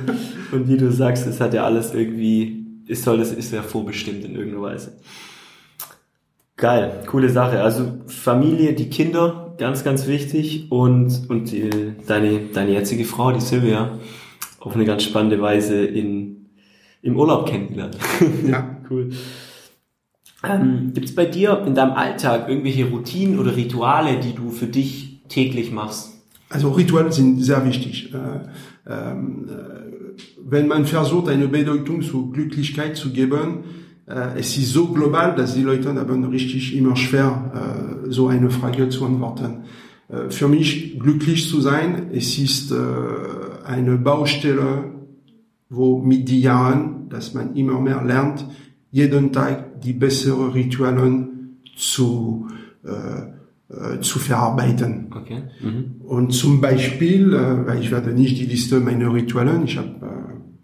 [0.54, 4.24] und wie du sagst, es hat ja alles irgendwie, ist soll, es ist ja vorbestimmt
[4.24, 4.94] in irgendeiner Weise.
[6.56, 7.62] Geil, coole Sache.
[7.62, 10.72] Also Familie, die Kinder, ganz, ganz wichtig.
[10.72, 11.70] Und, und die,
[12.08, 14.00] deine, deine jetzige Frau, die Silvia,
[14.60, 16.48] auf eine ganz spannende Weise in,
[17.02, 17.98] im Urlaub kennengelernt.
[18.48, 18.72] ja.
[18.88, 19.10] Cool.
[20.48, 24.68] Ähm, Gibt es bei dir in deinem Alltag irgendwelche Routinen oder Rituale, die du für
[24.68, 26.14] dich täglich machst?
[26.50, 28.14] Also Rituale sind sehr wichtig.
[28.14, 28.48] Äh,
[28.88, 33.64] ähm, äh, wenn man versucht, eine Bedeutung zur Glücklichkeit zu geben,
[34.08, 37.52] es ist so global, dass die Leute haben richtig immer schwer,
[38.06, 39.64] äh, so eine Frage zu antworten.
[40.08, 42.76] Äh, für mich glücklich zu sein, es ist äh,
[43.66, 44.92] eine Baustelle,
[45.70, 48.46] wo mit den Jahren, dass man immer mehr lernt,
[48.92, 52.48] jeden Tag die besseren Ritualen zu,
[52.84, 53.34] äh,
[53.74, 55.08] äh, zu verarbeiten.
[55.14, 55.44] Okay.
[55.62, 56.02] Mhm.
[56.06, 60.15] Und zum Beispiel, äh, weil ich werde nicht die Liste meiner Ritualen, ich habe äh,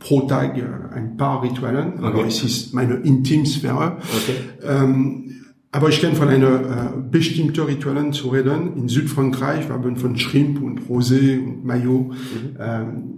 [0.01, 2.27] pro Tag äh, ein paar Ritualen, aber Okay.
[2.27, 3.97] es ist meine Intimsphäre.
[4.01, 4.35] Okay.
[4.63, 5.31] Ähm,
[5.71, 8.75] aber ich kann von einer äh, bestimmten Ritualen zu reden.
[8.75, 12.11] In Südfrankreich, wir haben von Shrimp und Rosé und Mayo.
[12.11, 12.57] Mhm.
[12.59, 13.13] Ähm,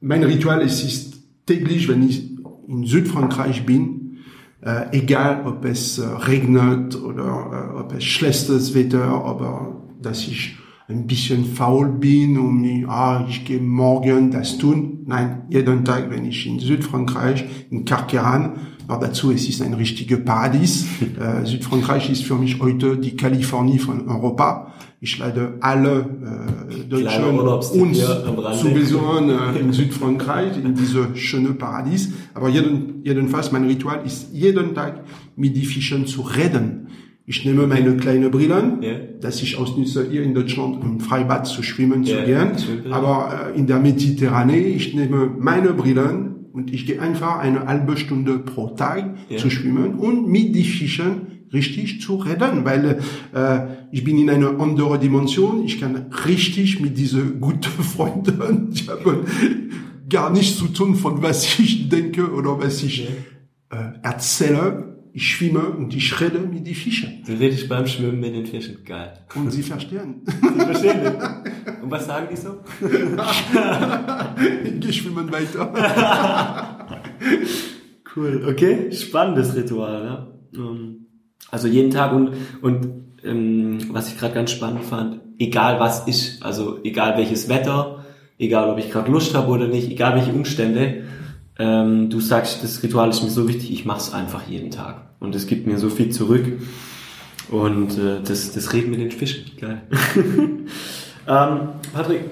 [0.00, 1.14] mein Ritual ist, ist
[1.46, 4.18] täglich, wenn ich in Südfrankreich bin,
[4.62, 10.56] äh, egal ob es äh, regnet oder äh, ob es schlechtes Wetter, aber dass ich
[10.88, 15.00] ein bisschen faul bin und ich, ah, ich gehe morgen das tun.
[15.06, 18.52] Nein, jeden Tag, wenn ich in Südfrankreich, in Carqueran,
[18.88, 20.86] aber dazu, es ist ein richtiger Paradies.
[21.20, 24.72] äh, Südfrankreich ist für mich heute die Kalifornie von Europa.
[25.00, 26.08] Ich lade alle
[26.70, 27.38] äh, Deutschen
[27.80, 27.98] uns
[28.60, 32.12] zu besuchen äh, in Südfrankreich, in diese schöne Paradies.
[32.32, 35.02] Aber jeden, jedenfalls, mein Ritual ist jeden Tag
[35.34, 36.86] mit den Fischen zu reden.
[37.28, 39.00] Ich nehme meine kleinen Brillen, yeah.
[39.20, 42.56] dass ich ausnütze, hier in Deutschland im Freibad zu schwimmen yeah.
[42.56, 42.92] zu gehen.
[42.92, 47.96] Aber äh, in der Mediterranee, ich nehme meine Brillen und ich gehe einfach eine halbe
[47.96, 49.40] Stunde pro Tag yeah.
[49.40, 53.00] zu schwimmen und mit den Fischen richtig zu reden, weil
[53.34, 53.58] äh,
[53.90, 55.64] ich bin in einer anderen Dimension.
[55.64, 59.24] Ich kann richtig mit diesen guten Freunden, ich habe
[60.08, 63.08] gar nichts zu tun von was ich denke oder was ich
[63.70, 64.95] äh, erzähle.
[65.16, 67.22] Ich schwimme und ich rede mit den Fischen.
[67.26, 69.14] Du redest beim Schwimmen mit den Fischen, geil.
[69.34, 70.20] Und sie verstehen.
[70.26, 71.14] Sie verstehen.
[71.82, 72.60] Und was sagen die so?
[74.74, 75.72] ich gehe schwimmen weiter.
[78.14, 78.92] cool, okay.
[78.92, 80.62] Spannendes Ritual, ja.
[81.50, 82.86] Also jeden Tag und, und
[83.24, 88.04] ähm, was ich gerade ganz spannend fand, egal was ist, also egal welches Wetter,
[88.38, 91.04] egal ob ich gerade Lust habe oder nicht, egal welche Umstände,
[91.58, 95.08] ähm, du sagst, das Ritual ist mir so wichtig, ich mache es einfach jeden Tag.
[95.20, 96.44] Und es gibt mir so viel zurück.
[97.50, 99.82] Und äh, das, das Reden mit den Fischen, geil.
[101.28, 101.58] ähm,
[101.94, 102.22] Patrick,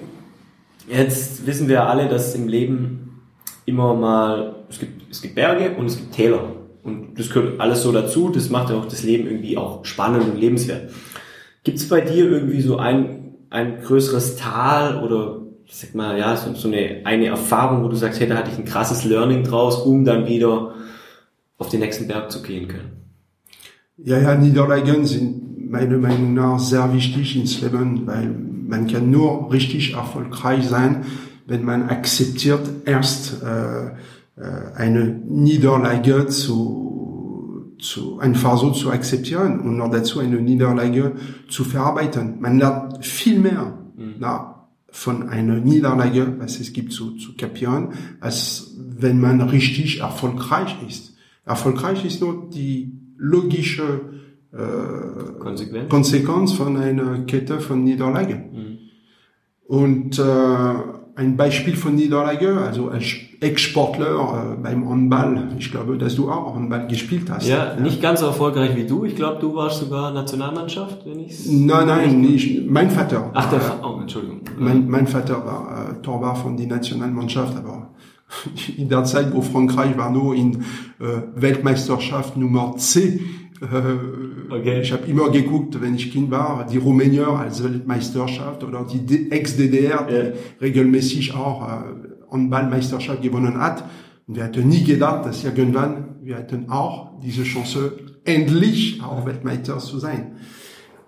[0.88, 3.22] jetzt wissen wir alle, dass im Leben
[3.64, 6.56] immer mal, es gibt, es gibt Berge und es gibt Täler.
[6.82, 8.28] Und das gehört alles so dazu.
[8.28, 10.90] Das macht ja auch das Leben irgendwie auch spannend und lebenswert.
[11.62, 16.36] Gibt es bei dir irgendwie so ein, ein größeres Tal oder ich sag mal, ja,
[16.36, 19.44] so, so eine, eine Erfahrung, wo du sagst, hey, da hatte ich ein krasses Learning
[19.44, 20.74] draus, um dann wieder
[21.58, 22.92] auf den nächsten Berg zu gehen können?
[23.96, 29.52] Ja, ja, Niederlagen sind meiner Meinung nach sehr wichtig ins Leben, weil man kann nur
[29.52, 31.04] richtig erfolgreich sein,
[31.46, 33.92] wenn man akzeptiert erst äh, äh,
[34.74, 41.12] eine Niederlage zu, zu einfach so zu akzeptieren und noch dazu eine Niederlage
[41.48, 42.40] zu verarbeiten.
[42.40, 44.14] Man lernt viel mehr mhm.
[44.18, 44.53] na,
[44.94, 51.16] von einer Niederlage, was es gibt zu, zu kapieren, als wenn man richtig erfolgreich ist.
[51.44, 54.00] Erfolgreich ist nur die logische
[54.52, 55.88] äh, Konsequenz.
[55.90, 58.52] Konsequenz von einer Kette von Niederlagen.
[58.52, 58.78] Mhm.
[59.66, 60.74] Und äh,
[61.16, 63.04] ein Beispiel von Niederlage, also als
[63.40, 65.48] Ex-Sportler äh, beim Handball.
[65.58, 67.46] Ich glaube, dass du auch Handball gespielt hast.
[67.46, 67.80] Ja, ja.
[67.80, 69.04] nicht ganz so erfolgreich wie du.
[69.04, 72.68] Ich glaube, du warst sogar Nationalmannschaft, wenn ich Nein, nein, nicht.
[72.68, 73.30] Mein Vater.
[73.34, 73.94] Ach, der Vater.
[73.96, 74.40] Oh, Entschuldigung.
[74.58, 77.90] Mein, mein Vater war äh, Torwart von der Nationalmannschaft, aber
[78.76, 80.62] in der Zeit, wo Frankreich war nur in
[80.98, 83.20] äh, Weltmeisterschaft Nummer C
[83.60, 84.80] okay.
[84.82, 90.06] Ich habe immer geguckt, wenn ich Kind war, die Rumänier als Weltmeisterschaft oder die Ex-DDR,
[90.08, 90.32] die yeah.
[90.60, 93.84] regelmäßig auch äh, Handballmeisterschaft gewonnen hat.
[94.26, 97.92] Und wir hatten nie gedacht, dass irgendwann wir hatten auch diese Chance,
[98.24, 100.36] endlich auch Weltmeister zu sein.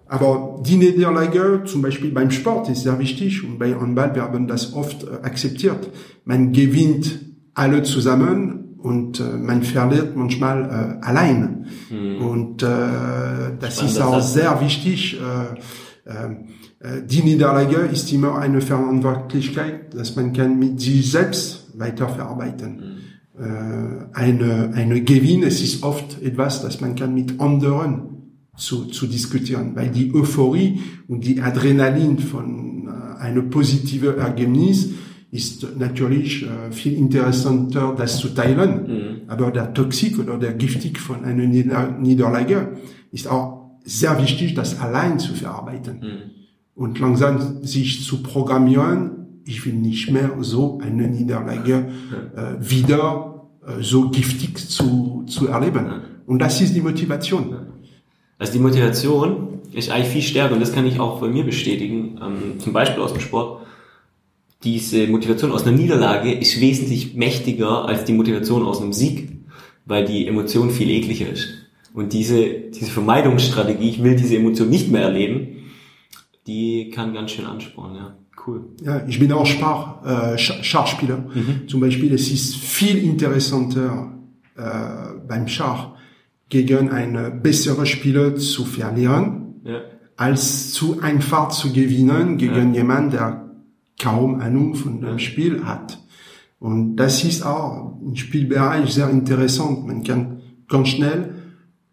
[0.06, 4.74] Aber die Niederlage, zum Beispiel beim Sport, ist sehr wichtig und bei Handball werden das
[4.74, 5.90] oft äh, akzeptiert.
[6.24, 7.20] Man gewinnt
[7.54, 10.64] alle zusammen und äh, man verliert manchmal
[11.00, 11.66] äh, allein.
[11.90, 12.26] Mhm.
[12.26, 12.66] Und äh,
[13.58, 15.18] das ist auch das sehr wichtig.
[15.18, 16.12] Äh,
[16.78, 22.76] äh, die Niederlage ist immer eine Verantwortlichkeit, dass man kann mit sich selbst weiterverarbeiten.
[22.76, 23.42] Mhm.
[23.42, 28.16] Äh, eine, eine Gewinn, es ist oft etwas, das man kann mit anderen
[28.56, 34.90] zu, zu diskutieren, weil die Euphorie und die Adrenalin von äh, einem positiven Ergebnis
[35.30, 38.86] ist natürlich äh, viel interessanter, das zu teilen.
[38.86, 39.20] Mhm.
[39.28, 42.76] Aber der Toxik oder der Giftig von einer Nieder Niederlage
[43.12, 46.00] ist auch sehr wichtig, das allein zu verarbeiten.
[46.00, 46.30] Mhm.
[46.74, 51.88] Und langsam sich zu programmieren, ich will nicht mehr so eine Niederlage
[52.36, 55.86] äh, wieder äh, so giftig zu, zu erleben.
[56.26, 57.54] Und das ist die Motivation.
[58.38, 62.18] Also die Motivation ist eigentlich viel stärker und das kann ich auch bei mir bestätigen,
[62.22, 63.65] ähm, zum Beispiel aus dem Sport
[64.66, 69.29] diese Motivation aus einer Niederlage ist wesentlich mächtiger als die Motivation aus einem Sieg,
[69.87, 71.48] weil die Emotion viel ekliger ist.
[71.94, 75.38] Und diese, diese Vermeidungsstrategie, ich will diese Emotion nicht mehr erleben,
[76.48, 78.16] die kann ganz schön anspornen, ja.
[78.46, 78.61] Cool.
[78.85, 80.02] Ja, ich bin auch Spar,
[80.35, 81.18] äh, Schachspieler.
[81.35, 81.66] Mhm.
[81.68, 84.12] Zum Beispiel, es ist viel interessanter
[84.57, 84.62] äh,
[85.26, 85.88] beim Schach
[86.48, 89.81] gegen eine bessere Spieler zu verlieren, Ja.
[90.16, 92.81] als zu einfach zu gewinnen gegen Ja.
[92.81, 93.45] jemand, der
[93.98, 95.98] kaum Ahnung von dem Spiel hat.
[96.59, 99.87] Und das ist auch im Spielbereich sehr interessant.
[99.87, 101.35] Man kann ganz schnell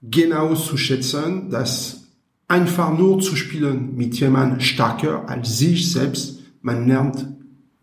[0.01, 2.07] genau zu schätzen, dass
[2.47, 7.27] einfach nur zu spielen mit jemand stärker als sich selbst, man lernt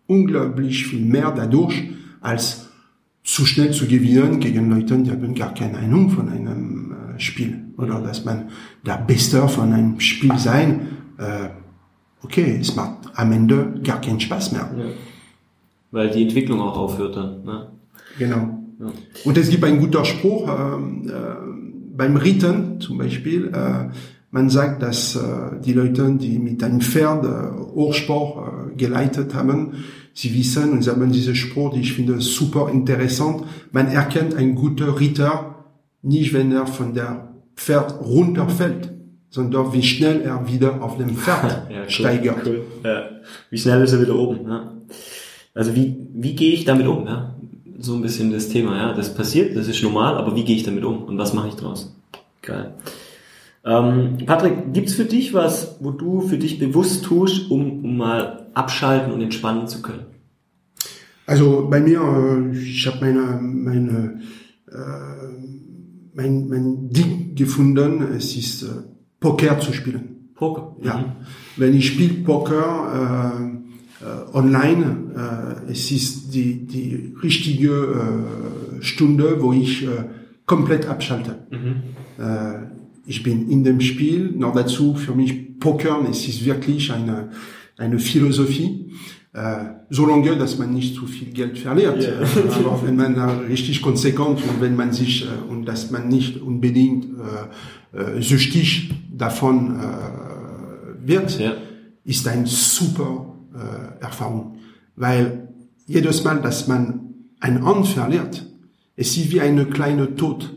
[0.07, 2.69] unglaublich viel mehr dadurch, als
[3.23, 7.65] zu schnell zu gewinnen gegen Leute, die haben gar keine Ahnung von einem äh, Spiel.
[7.77, 8.49] Oder dass man
[8.85, 11.49] der Beste von einem Spiel sein, äh,
[12.23, 14.71] okay, es macht am Ende gar keinen Spaß mehr.
[14.77, 14.85] ja.
[15.93, 17.43] Weil die Entwicklung auch aufhört dann.
[17.45, 17.67] Ne?
[18.19, 18.61] Genau.
[18.79, 18.93] Ja.
[19.25, 23.49] Und es gibt einen guter Spruch ähm, äh, beim Ritten zum Beispiel.
[23.53, 23.89] Äh,
[24.31, 29.85] man sagt, dass äh, die Leute, die mit einem Pferd äh, Hochsport äh, geleitet haben,
[30.15, 33.45] sie wissen und sie haben diesen Spruch, die ich finde super interessant.
[33.73, 35.57] Man erkennt einen guten Ritter
[36.03, 38.90] nicht, wenn er von der Pferd runterfällt,
[39.31, 42.47] sondern wie schnell er wieder auf dem Pferd Ja, cool, steigert.
[42.47, 42.65] Cool.
[42.85, 43.03] Ja.
[43.49, 44.49] Wie schnell ist er wieder oben?
[44.49, 44.73] Ja.
[45.55, 47.07] Also wie, wie gehe ich damit um?
[47.07, 47.37] Ja?
[47.79, 48.77] So ein bisschen das Thema.
[48.77, 51.49] Ja, Das passiert, das ist normal, aber wie gehe ich damit um und was mache
[51.49, 51.97] ich draus?
[52.43, 52.75] Geil.
[53.65, 58.47] Ähm, Patrick, gibt's für dich was, wo du für dich bewusst tust, um, um mal
[58.55, 60.07] abschalten und entspannen zu können?
[61.27, 64.21] Also bei mir, äh, ich habe meine, meine,
[64.69, 65.51] äh,
[66.15, 68.67] mein, mein Ding gefunden, es ist äh,
[69.21, 70.31] Poker zu spielen.
[70.35, 70.77] Poker.
[70.83, 70.97] Ja.
[70.99, 71.05] Mhm.
[71.57, 73.33] Wenn ich spiele Poker
[74.01, 80.05] äh, äh, online, äh, es ist die, die richtige äh, Stunde, wo ich äh,
[80.47, 81.47] komplett abschalte.
[82.19, 82.71] Äh,
[83.07, 87.31] ich bin in dem Spiel, noch dazu für mich Pokern, es ist wirklich eine,
[87.77, 88.93] eine Philosophie.
[89.91, 92.03] Solange, dass man nicht zu viel Geld verliert.
[92.05, 92.25] Äh,
[92.65, 93.15] Aber wenn man
[93.47, 97.07] richtig konsequent und wenn man sich äh, und dass man nicht unbedingt
[97.95, 99.79] äh, äh, süchtig davon
[101.05, 101.53] wird, Ja.
[102.05, 103.27] ist eine super
[104.01, 104.57] Erfahrung.
[104.97, 105.49] Weil
[105.87, 107.01] jedes Mal, dass man
[107.41, 108.47] ein Hand verliert,
[108.97, 110.57] es ist wie eine kleine Tod.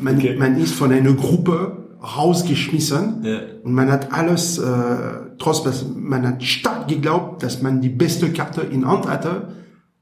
[0.00, 0.36] Man, Okay.
[0.38, 3.40] man ist von einer Gruppe rausgeschmissen Ja.
[3.62, 4.64] und man hat alles, äh,
[5.38, 9.48] trotz dass man hat stark geglaubt, dass man die beste Karte in Hand hatte,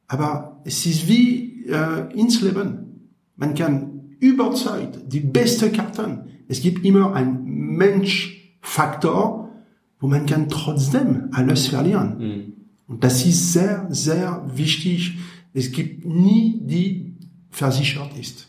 [0.08, 3.08] aber es ist wie äh, ins Leben.
[3.36, 6.22] Man kann überzeugt die beste Karten.
[6.48, 7.44] Es gibt immer einen
[7.76, 9.50] Menschfaktor,
[10.00, 12.16] wo man kann trotzdem alles verlieren.
[12.18, 12.52] Mhm.
[12.88, 15.16] Und das ist sehr, sehr wichtig.
[15.54, 17.14] Es gibt nie, die
[17.50, 18.48] versichert ist.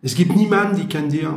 [0.00, 1.34] Es gibt niemanden, die kann dir,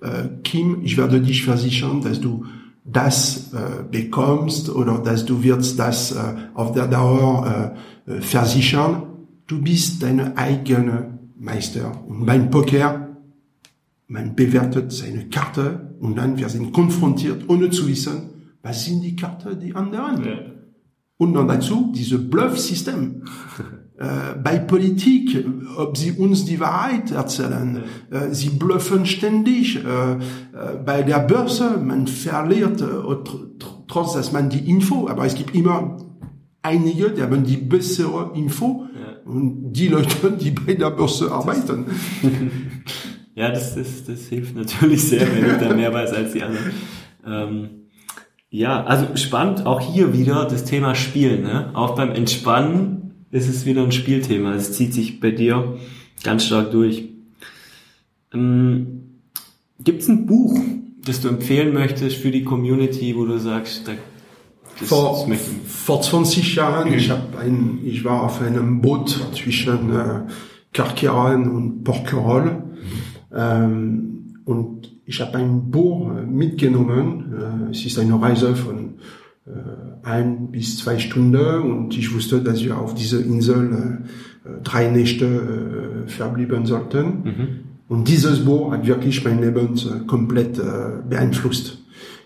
[0.00, 2.46] äh, Kim, ich werde dich versichern, dass du
[2.84, 7.74] das äh, bekommst oder dass du wirst das äh, auf der Dauer
[8.06, 9.02] äh, versichern.
[9.46, 11.92] Du bist deine eigene Meister.
[12.06, 13.16] Und beim Poker,
[14.06, 18.30] man bewertet seine Karte und dann wir sind konfrontiert, ohne zu wissen,
[18.62, 20.24] was sind die Karten die anderen.
[20.24, 20.38] Ja.
[21.18, 23.24] Und dann dazu diese Bluff-System.
[23.98, 25.44] äh, bei Politik,
[25.76, 29.76] ob sie uns die Wahrheit erzählen, äh, sie bluffen ständig.
[29.76, 30.16] Äh,
[30.84, 33.48] bei der Börse, man verliert, tr tr
[33.88, 35.96] trotz dass man die Info, aber es gibt immer
[36.62, 39.32] einige, die haben die bessere Info Ja.
[39.32, 41.86] und die Leute, die bei der Börse arbeiten.
[43.34, 46.72] Ja, das, das, das hilft natürlich sehr, wenn du da mehr weißt als die anderen.
[47.24, 47.68] Ähm,
[48.50, 51.42] ja, also spannend, auch hier wieder das Thema Spielen.
[51.44, 51.70] Ne?
[51.74, 54.54] Auch beim Entspannen ist es wieder ein Spielthema.
[54.54, 55.78] Es zieht sich bei dir
[56.22, 57.08] ganz stark durch.
[58.32, 59.02] Ähm,
[59.80, 60.58] Gibt es ein Buch,
[61.04, 63.92] das du empfehlen möchtest für die Community, wo du sagst, da,
[64.80, 69.94] das, vor, das vor 20 Jahren, ich, hab ein, ich war auf einem Boot zwischen
[69.94, 70.20] äh,
[70.72, 72.52] Carqueran und Porquerolles
[73.34, 77.68] ähm, und ich habe ein Buch äh, mitgenommen.
[77.68, 78.94] Äh, es ist eine Reise von
[80.02, 84.88] ein bis zwei Stunden und ich wusste, dass wir auf dieser Insel äh, äh, drei
[84.88, 87.24] Nächte äh, verblieben sollten.
[87.88, 90.62] Und dieses Buch hat wirklich mein Leben äh, komplett äh,
[91.08, 91.78] beeinflusst,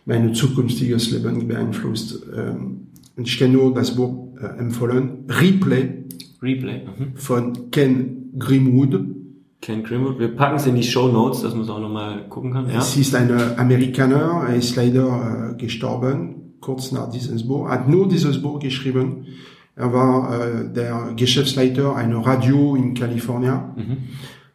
[0.04, 2.26] mein zukünftiges Leben beeinflusst.
[2.36, 5.24] Ähm, und ich kann nur das Buch äh, empfehlen.
[5.28, 6.02] Replay
[6.42, 6.82] Replay.
[6.84, 7.16] Mhm.
[7.16, 9.00] von Ken Grimwood.
[9.60, 10.18] Ken Grimwood.
[10.18, 12.68] Wir packen es in die Show Notes, dass man es auch nochmal gucken kann.
[12.68, 12.78] Ja?
[12.78, 18.08] Es ist ein Amerikaner, er ist leider äh, gestorben, kurz nach diesem Buch, hat nur
[18.08, 19.26] dieses Buch geschrieben.
[19.76, 23.60] Er war äh, der Geschäftsleiter einer Radio in Kalifornien.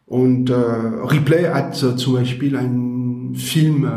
[0.06, 3.88] Und äh, Ripley hat äh, zum Beispiel einen Film äh,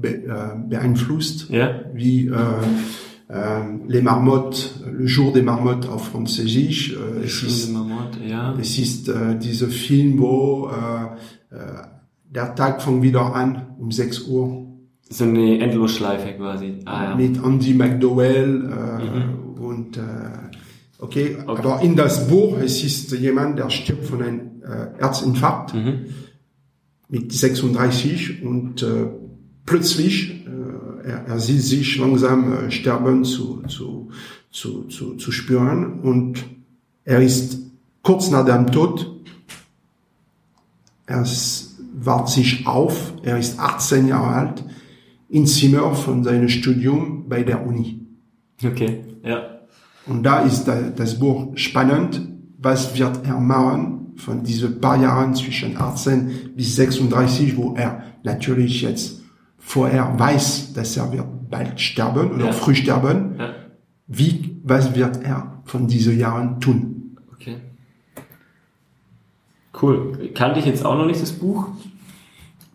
[0.00, 1.80] be äh, beeinflusst, Ja.
[1.94, 2.32] wie äh,
[3.28, 3.34] äh,
[3.88, 6.94] Les Marmottes, Le Jour des Marmottes auf Französisch.
[6.94, 7.72] Äh, es ist
[8.28, 8.54] ja.
[8.60, 11.58] es ist äh, dieser Film, wo äh, äh,
[12.34, 14.63] der Tag fängt wieder an um 6 Uhr.
[15.10, 16.80] So eine Endlosschleife quasi.
[16.86, 17.14] Ah, ja.
[17.14, 20.00] Mit Andy McDowell äh, und äh,
[20.98, 21.44] okay, Okay.
[21.46, 26.06] aber in das Buch es ist jemand, der stirbt von einem äh, Herzinfarkt Mhm.
[27.08, 29.06] mit 36 und äh,
[29.66, 34.10] plötzlich äh, er, er sieht sich langsam äh, sterben zu, zu,
[34.50, 36.44] zu, zu, zu spüren und
[37.04, 37.58] er ist
[38.02, 39.10] kurz nach dem Tod,
[41.06, 41.24] er
[41.96, 44.64] wart sich auf, er ist 18 Jahre alt,
[45.34, 48.00] im Zimmer von seinem Studium bei der Uni.
[48.64, 49.42] Okay, ja.
[50.06, 52.20] Und da ist da- das Buch spannend.
[52.58, 58.82] Was wird er machen von diesen paar Jahren zwischen 18 bis 36, wo er natürlich
[58.82, 59.22] jetzt
[59.58, 62.52] vorher weiß, dass er wird bald sterben oder Ja.
[62.52, 63.34] früh sterben.
[63.38, 63.54] Ja.
[64.06, 67.16] Wie, was wird er von diesen Jahren tun?
[67.34, 67.56] Okay.
[69.82, 70.30] Cool.
[70.34, 71.66] Kannte ich jetzt auch noch nicht das Buch.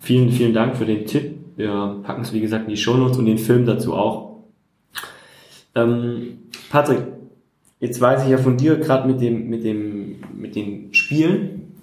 [0.02, 1.39] Vielen, vielen Dank für den Tipp.
[1.60, 4.44] Wir packen es, wie gesagt, in die Shownotes und den Film dazu auch.
[5.76, 6.38] Ähm,
[6.70, 7.00] Patrick,
[7.82, 11.74] jetzt weiß ich ja von dir gerade mit dem, mit dem, mit den Spielen.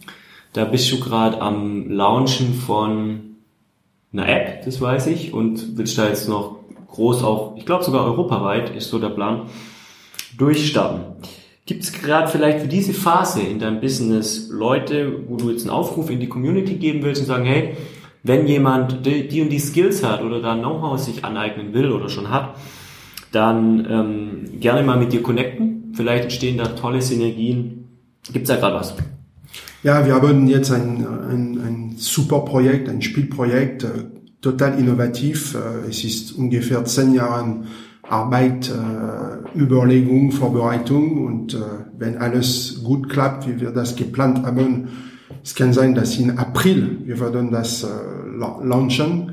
[0.54, 3.36] Da bist du gerade am Launchen von
[4.14, 8.06] einer App, das weiß ich, und willst da jetzt noch groß auch, ich glaube sogar
[8.06, 9.42] europaweit ist so der Plan,
[10.38, 11.02] durchstarten.
[11.66, 15.70] Gibt es gerade vielleicht für diese Phase in deinem Business Leute, wo du jetzt einen
[15.70, 17.76] Aufruf in die Community geben willst und sagen, hey,
[18.26, 22.08] wenn jemand die, die und die Skills hat oder da Know-how sich aneignen will oder
[22.08, 22.56] schon hat,
[23.32, 25.92] dann ähm, gerne mal mit dir connecten.
[25.94, 27.88] Vielleicht entstehen da tolle Synergien.
[28.32, 28.94] Gibt's da gerade was?
[29.82, 33.88] Ja, wir haben jetzt ein, ein, ein super Projekt, ein Spielprojekt, äh,
[34.40, 35.54] total innovativ.
[35.54, 37.62] Äh, es ist ungefähr zehn Jahre
[38.02, 41.58] Arbeit, äh, Überlegung, Vorbereitung und äh,
[41.98, 44.88] wenn alles gut klappt, wie wir das geplant haben,
[45.42, 47.86] es kann sein, dass in April wir werden das äh,
[48.38, 49.32] la- launchen.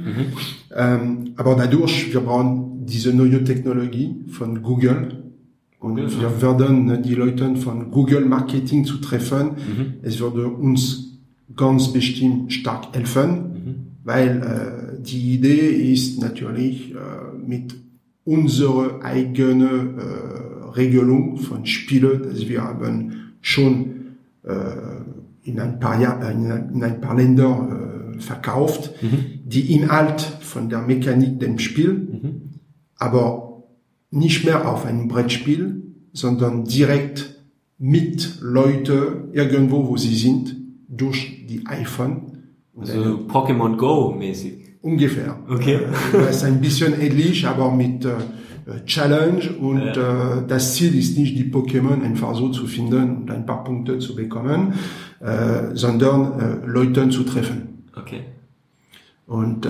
[0.76, 5.20] Ähm, aber dadurch, wir brauchen diese neue Technologie von Google.
[5.80, 9.52] Und Google, wir werden äh, die Leute von Google Marketing zu treffen.
[10.02, 11.18] Es würde uns
[11.56, 14.30] ganz bestimmt stark helfen, weil
[14.98, 16.98] äh, die Idee ist natürlich äh,
[17.48, 17.76] mit
[18.26, 23.86] unserer eigenen äh, Regelung von Spielen, dass wir haben schon
[24.44, 24.52] äh,
[25.44, 28.94] in ein paar Jahr, in, ein- in ein paar Länder äh, verkauft,
[29.46, 32.42] die Inhalt von der Mechanik dem Spiel,
[32.98, 33.64] aber
[34.12, 35.82] nicht mehr auf einem Brettspiel,
[36.14, 37.42] sondern direkt
[37.80, 40.56] mit Leute irgendwo, wo sie sind,
[40.88, 42.44] durch die iPhone.
[42.78, 42.94] Also
[43.28, 44.54] Pokémon Go mäßig.
[44.82, 45.40] Ungefähr.
[45.50, 45.76] Okay.
[45.76, 45.82] Äh,
[46.14, 48.14] Das ist ein bisschen ähnlich, aber mit äh, äh,
[48.86, 53.46] Challenge und äh, das Ziel ist nicht, die Pokémon einfach so zu finden und ein
[53.46, 54.74] paar Punkte zu bekommen,
[55.20, 57.84] äh, sondern äh, Leute zu treffen.
[57.96, 58.22] Okay.
[59.26, 59.70] Und äh,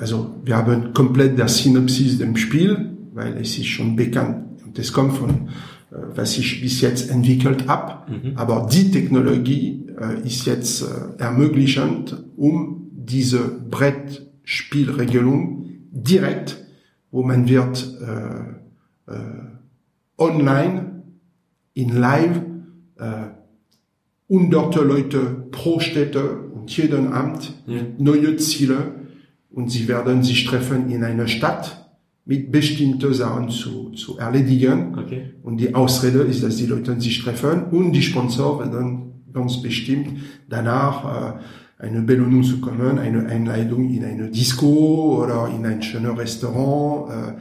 [0.00, 4.92] also wir haben komplett der Synopsis dem Spiel, weil es ist schon bekannt und es
[4.92, 5.48] kommt von
[5.92, 8.12] äh, was ich bis jetzt entwickelt habe.
[8.36, 10.86] Aber die Technologie äh, ist jetzt äh,
[11.18, 16.61] ermöglichend, um diese Brettspielregelung direkt,
[17.12, 19.18] wo man wird äh, äh,
[20.18, 21.04] online
[21.74, 22.40] in live
[22.98, 23.28] äh,
[24.28, 28.94] hunderte Leute pro Städte und jeden Amt mit neue Ziele
[29.50, 31.82] und sie werden sich treffen in einer Stadt
[32.24, 34.96] mit bestimmten Sachen zu, zu erledigen.
[34.98, 35.34] Okay.
[35.42, 40.20] Und die Ausrede ist, dass die Leute sich treffen und die Sponsor werden ganz bestimmt
[40.48, 41.40] danach äh,
[41.82, 47.10] eine Belohnung zu kommen, eine Einladung in eine Disco oder in ein schönes Restaurant.
[47.10, 47.32] Äh,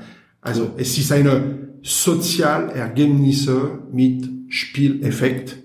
[0.41, 5.57] also es ist eine Sozialergebnisse mit Spieleffekt,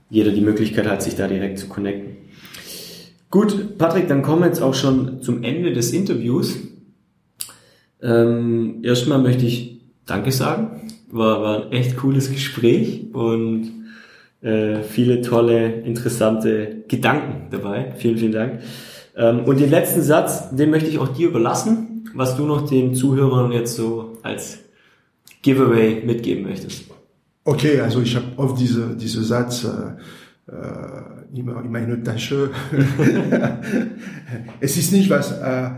[0.09, 2.13] jeder die Möglichkeit hat, sich da direkt zu connecten.
[3.29, 6.55] Gut, Patrick, dann kommen wir jetzt auch schon zum Ende des Interviews.
[8.01, 13.82] Ähm, erstmal möchte ich Danke sagen War, war ein echt cooles Gespräch und
[14.43, 17.93] äh, viele tolle, interessante Gedanken dabei.
[17.97, 18.59] Vielen, vielen Dank.
[19.15, 22.93] Ähm, und den letzten Satz, den möchte ich auch dir überlassen, was du noch den
[22.93, 24.59] Zuhörern jetzt so als
[25.41, 26.85] Giveaway mitgeben möchtest.
[27.45, 32.51] Okay, also ich habe oft diese, diese Satz äh, äh, immer in meiner Tasche.
[34.59, 35.71] es ist nicht was, äh, äh,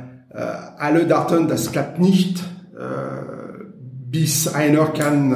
[0.77, 2.39] alle dachten, das klappt nicht,
[2.73, 3.63] äh,
[4.11, 5.31] bis einer kann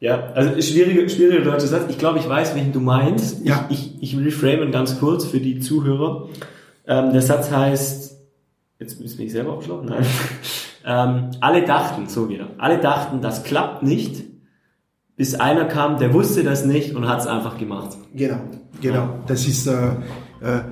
[0.00, 1.84] Ja, also schwierige, schwierige deutsche Satz.
[1.90, 3.44] Ich glaube, ich weiß, welchen du meinst.
[3.44, 3.66] Ja.
[3.68, 6.28] Ich, ich, ich reframe ganz kurz für die Zuhörer.
[6.86, 8.18] Ähm, der Satz heißt,
[8.78, 10.06] jetzt bin ich selber aufgeschlagen, nein.
[10.86, 14.24] ähm, alle dachten, so wieder, alle dachten, das klappt nicht,
[15.16, 17.98] bis einer kam, der wusste das nicht und hat es einfach gemacht.
[18.14, 18.40] Genau,
[18.80, 19.18] genau.
[19.26, 19.72] Das ist äh,
[20.40, 20.62] äh,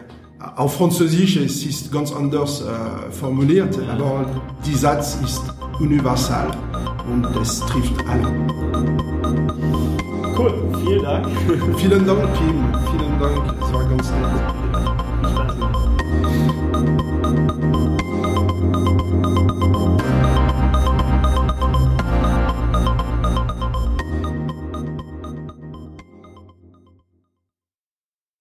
[0.56, 4.24] auf Französisch, es ist ganz anders äh, formuliert, aber
[4.64, 5.42] die Satz ist
[5.80, 6.50] universal
[7.10, 8.32] und es trifft alle.
[10.36, 10.54] Cool,
[10.84, 11.26] vielen Dank.
[11.78, 12.64] Vielen Dank, Kim.
[12.90, 14.58] Vielen Dank, es war ganz nett.
[17.28, 17.87] Spaß gemacht.